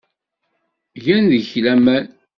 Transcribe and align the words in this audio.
Gan 1.03 1.23
deg-k 1.31 1.51
laman. 1.63 2.05